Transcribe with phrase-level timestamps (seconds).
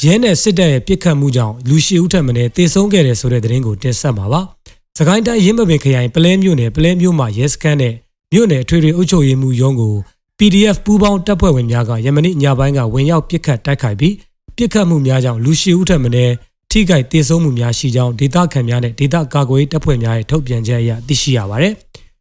[0.00, 4.40] ရဲနဲ့စစ်တပ်ရဲ့ပစ်ခတ်မှုကြောင့်လူရှိဦးထက်မင်းတေဆုံးခဲ့တယ်ဆိုတဲ့သတင်းကိုတင်ဆက်မှာပါ။
[4.98, 7.94] စကိုင်းတိုင်းရင်းမပင်ခရိုင်ပလဲမျိုးနယ်ပလဲမျိုးမှာရဲစခန်းနဲ့
[8.32, 9.94] မြို့နယ်အထွေထွေအုပ်ချုပ်ရေးမှူးရုံးကို
[10.38, 14.14] PDF ပူးပေါင်းတပ်ဖွဲ့ဝင်များကယမနေ့ညပိုင်းကဝင်ရောက်ပစ်ခတ်တိုက်ခိုက်ပြီး
[14.56, 16.34] ပစ်ခတ်မှုများကြောင့်လူရှိဦးထက်မင်း
[16.70, 21.74] ထိခိုက်တေဆုံးမှုများရှိကြောင်းဒေသခံများနဲ့ဒေသကာကွယ်ရေးတပ်ဖွဲ့များရဲ့ထုတ်ပြန်ချက်အရသိရှိရပါတယ်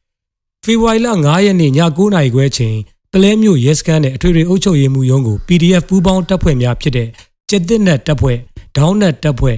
[0.63, 2.77] ။ဖေဖော်ဝါရီလ9ရက်နေ့ည9:00နာရီခွဲချိန်
[3.11, 7.07] ပလဲမျိုးရဲစခန်းနဲ့အထွေထွေအုပ်ချုပ်ရေးမှူးရုံးကို PDF ပူးပေါင်းတပ်ဖွဲ့များဖြစ်တဲ့
[7.51, 8.37] ကျက်တစ်နက်တပ်ဖွဲ့၊
[8.77, 9.57] ဒေါင်းနက်တပ်ဖွဲ့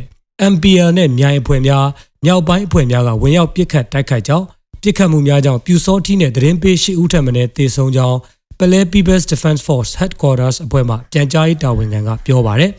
[0.54, 1.86] MPL နဲ့မြိုင်အဖွဲ့များ
[2.26, 4.46] မြောက်ပိုင်းအဖွဲ့များကဝင်ရောက်ပစ်ခတ်တိုက်ခိုက်ကြောင်း
[4.82, 8.18] ပစ်ခတ်မှုများကြောင့်ပြူစောထီးနဲ့သတင်းပေးရှိဦးထက်မင်းတေဆုံးကြောင်း
[8.60, 12.72] ပလဲ People's Defense Force Headquarters အဖွဲ့မှပြန်ကြားရေးတာဝန်ခံကပြောပါတယ်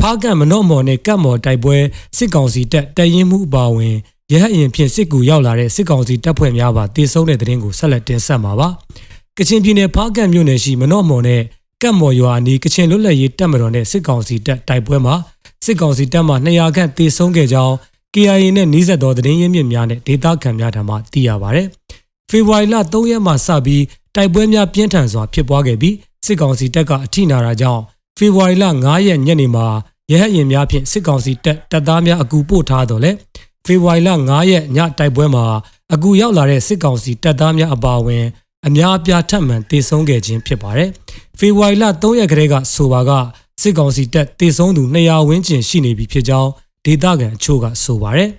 [0.00, 1.76] ဖားကံမနော့မော်နဲ့ကတ်မော်တိုက်ပွဲ
[2.16, 3.96] စစ်ကောင်စီတပ်တရင်မှုအပါအဝင်
[4.32, 8.68] ရဟတ်ရင်ဖြင့်စစ်ကူရောက်လာတဲ့စစ်ကောင်စီတပ်ဖွဲ့များပါတေဆုံးတဲ့တဲ့ရင်ကိုဆက်လက်တင်ဆက်မှာပါ
[9.36, 11.42] ကချင်ပြည်နယ်ဖားကံမြို့နယ်ရှိမနော့မော်နဲ့
[11.82, 15.14] ကတ်မော်ရွာအနီးကချင်လွတ်လပ်ရေးတပ်မတော်နဲ့စစ်ကောင်စီတပ်တိုက်ပွဲမှာ
[15.64, 17.74] စစ်ကောင်စီတပ်မှ200ခန့်တေဆုံးခဲ့ကြောင်း
[18.14, 21.62] KIA နဲ့နှီးဆက်သောသတင်းရင်းမြစ်များနဲ့ဒေသခံများထံမှသိရပါဗျ။
[22.30, 23.84] ဖေဖော်ဝါရီလ3ရက်မှစပြီး
[24.14, 25.94] တိုက်ပွဲများပြင်းထန်စွာဖြစ်ပွားခဲ့ပြီး
[26.26, 27.82] စစ်ကောင်စီတပ်ကအထိနာတာကြောင့်
[28.18, 29.66] ဖေဖော်ဝါရီလ9ရက်ညနေမှာ
[30.10, 33.12] ရဟတ်ရင်များဖြင့်စစ်ကောင်စီတပ်တပ်သားများအကူပို့ထားတော့လေ
[33.64, 35.44] ဖေဖော်ဝါရီလ9ရက်ညတိုက်ပွဲမှာ
[35.94, 38.24] အကူရောက်လာတဲ့စစ်ကောင်စီတပ်သားများအပါအဝင်
[38.66, 40.90] အများအပြားထပ်မံတေဆုံးခဲ့ခြင်းဖြစ်ပါတယ်။
[41.38, 43.10] ဖေဖော်ဝါရီလ3ရက်ကလေးကဆိုပါက
[43.62, 46.50] စစ်ကောင်စီတပ်တေဆုံးသူ200ဝန်းကျင်ရှိနေပြီဖြစ်ကြောင်း
[46.84, 48.30] ဒေသခံအချို့ကဆိုပါတယ်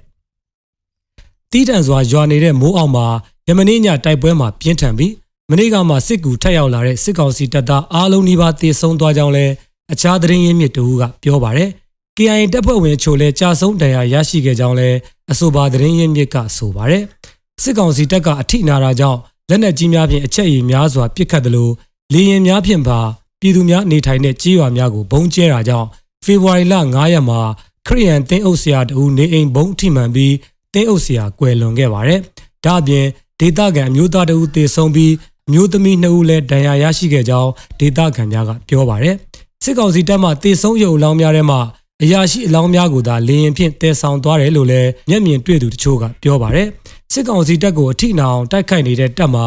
[1.51, 3.07] ။တီးတန့်စွာရွာနေတဲ့မိုးအောင်မှာ
[3.47, 5.13] ယမနေ့ညတိုက်ပွဲမှာပြင်းထန်ပြီး
[5.51, 9.45] မနေ့ကမှစစ်ကူထက်ရောက်လာတဲ့စစ်ကောင်စီတပ်သားအားလုံးနီးပါးတေဆုံးသွားကြောင်းလဲ
[9.91, 11.69] အခြားသတင်းရင်းမြစ်တို့ကပြောပါတယ်။
[12.21, 14.89] KIA တပ်ဖွဲ့ဝင်အချို့လည်းကြာဆုံးဒဏ်ရာရရှိခဲ့ကြောင်းလဲ
[15.31, 17.03] အဆိုပါသတင်းရင်းမြစ်ကဆိုပါတယ်။
[17.63, 19.19] စစ်ကောင်စီတပ်ကအထိနာတာကြောင့်
[19.49, 21.73] လက်နက်ကြီးများဖြင့်အချက်ရည်များစွာပစ်ခတ်တယ်လို့
[22.13, 22.99] လေရင်များဖြင့်ပါ
[23.39, 25.87] ပြည်သူများနေထိုင်တဲ့ကြေးရွာများကိုဘုံကျဲတာကြောင့်
[26.23, 27.39] ဖေဖော်ဝါရီလ9ရက်မှာ
[27.87, 30.35] ခရီးယန်တင်းအုပ်ဆရာတူနေအိမ်ဘုံထိမှန်ပြီး
[30.73, 32.19] တင်းအုပ်ဆရာကွယ်လွန်ခဲ့ပါတယ်။
[32.65, 33.05] ဒါ့အပြင်
[33.39, 35.13] ဒေသခံအမျိုးသားတဦးသေဆုံးပြီး
[35.47, 39.15] အမျိုးသမီး2ဦးလည်းဒဏ်ရာရရှိခဲ့ကြောင်းဒေသခံများကပြောပါတယ်။
[39.63, 41.59] စစ်ကောင်စီတပ်မှတေဆုံးရုပ်အလောင်းများထဲမှာ
[42.03, 46.67] အရာရှိအလောင်းများကိုသာလေရင်ဖြင့်တဲဆောင်သွားတယ်လို့လည်းမျက်မြင်တွေ့သူတချို့ကပြောပါတယ်။
[47.13, 49.45] စစ်ကောင်စီတပ်ကိုအထိနာအောင်တိုက်ခိုက်နေတဲ့တပ်မှာ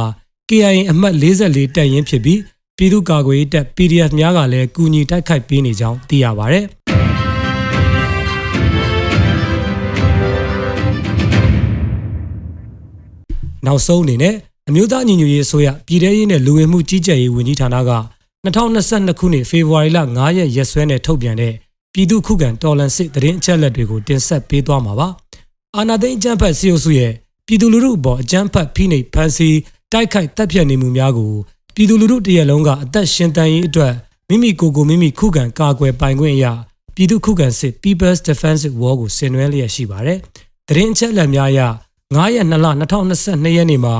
[0.49, 2.41] KIA အမှတ်44တပ်ရင်းဖြစ်ပြီး
[2.77, 6.65] ပြည်သူ့ကာကွယ်ရေးတပ် PDF များကလည်းကူညီတိုက်ခိုက်ပေးနေကြောင်းသိရပါတယ်။
[13.67, 14.35] နောက်ဆုံးအနေနဲ့
[14.69, 17.93] အမျိုးသားညီညွတ်ရေးအစိုးရပြည်ထရေးနဲ့လူဝင်မှုကြီးကြပ်ရေးဝန်ကြီးဌာနက
[18.45, 21.55] 2022ခုနှစ်ဖေဖော်ဝါရီလ9ရက်ရက်စွဲနဲ့ထုတ်ပြန်တဲ့
[21.95, 25.09] ပြည်သူ့ခုခံတော်လှန်စစ်တရင်အချက်လက်တွေကိုတင်ဆက်ပေးသွားမှာပါ။
[25.77, 27.13] အာဏာသိမ်းအကြမ်းဖက်စီအုပ်စုရဲ့
[27.47, 29.59] ပြည်သူလူထုအပေါ်အကြမ်းဖက်ဖိနှိပ်ဖန်ဆီး
[29.93, 31.33] တိုက်ခိုက်တပ်ဖြတ်နေမှုများကို
[31.75, 33.93] ပြည်သူလူထုတရက်လုံးကအသက်ရှင်တန်ရေးအတွက်
[34.29, 36.53] မိမိကိုယ်ကိုမိမိခုခံကာကွယ်ပိုင်ခွင့်အရာ
[36.95, 40.19] ပြည်သူခုခံစစ် People's Defensive War ကိုဆင်နွှဲလျက်ရှိပါတယ်။
[40.69, 41.61] တရင်အချက်လက်များအရ
[42.15, 43.95] 9ရက်2လ2022ရက်နေ့မှာ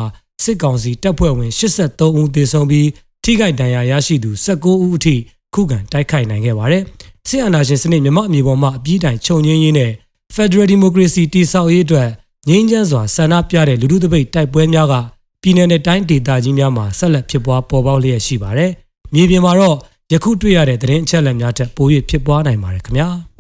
[0.45, 2.89] စစ်ကောင်စီတပ်ဖွဲ့ဝင်83ဦးသေဆုံးပြီး
[3.25, 5.17] ထိခိုက်ဒဏ်ရာရရှိသူ19ဦးအထိ
[5.55, 6.85] ခုခံတိုက်ခိုက်နိုင်ခဲ့ပါတယ်။
[7.29, 9.93] စစ်အာဏာရှင်စနစ်မြမအမြေပေါ်မှာအပြည့်တိုင်ခြုံငင်းရင်းနဲ့
[10.35, 12.09] Federal Democracy တည်ဆောက်ရေးအတွက်
[12.49, 14.95] ငြိမ်းချမ်းစွာဆန္ဒပြတဲ့လူထုတပိတ်တိုက်ပွဲများက
[15.43, 18.71] ပြည်내နဲ့တိုင်းဒေသကြီးများမှာဆက်လက်ဖြစ်ပွားပေါ်ပေါက်လျက်ရှိပါတယ်။
[19.15, 19.77] မြေပြင်မှာတော့
[20.13, 23.09] ယခုတွေ့ရတဲ့သတင်းအချက်အလက်များထက်ပို၍ဖြစ်ပွားနိုင်ပါတယ်ခင်ဗျာ။